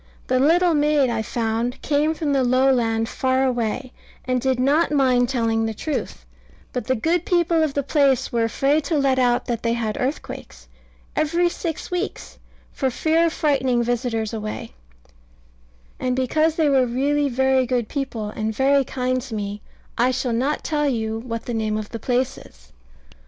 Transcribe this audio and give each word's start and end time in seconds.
The 0.25 0.39
little 0.39 0.73
maid, 0.73 1.11
I 1.11 1.21
found, 1.21 1.79
came 1.83 2.15
from 2.15 2.33
the 2.33 2.43
lowland 2.43 3.07
far 3.07 3.43
away, 3.45 3.91
and 4.25 4.41
did 4.41 4.59
not 4.59 4.91
mind 4.91 5.29
telling 5.29 5.67
the 5.67 5.75
truth: 5.75 6.25
but 6.73 6.87
the 6.87 6.95
good 6.95 7.23
people 7.23 7.61
of 7.61 7.75
the 7.75 7.83
place 7.83 8.31
were 8.31 8.43
afraid 8.43 8.83
to 8.85 8.97
let 8.97 9.19
out 9.19 9.45
that 9.45 9.61
they 9.61 9.73
had 9.73 9.97
earthquakes 10.01 10.67
every 11.15 11.49
six 11.49 11.91
weeks, 11.91 12.39
for 12.73 12.89
fear 12.89 13.27
of 13.27 13.33
frightening 13.33 13.83
visitors 13.83 14.33
away: 14.33 14.73
and 15.99 16.15
because 16.15 16.55
they 16.55 16.67
were 16.67 16.87
really 16.87 17.29
very 17.29 17.67
good 17.67 17.87
people, 17.87 18.29
and 18.31 18.55
very 18.55 18.83
kind 18.83 19.21
to 19.21 19.35
me, 19.35 19.61
I 19.99 20.09
shall 20.09 20.33
not 20.33 20.63
tell 20.63 20.89
you 20.89 21.19
what 21.19 21.45
the 21.45 21.53
name 21.53 21.77
of 21.77 21.89
the 21.89 21.99
place 21.99 22.39
is. 22.39 22.73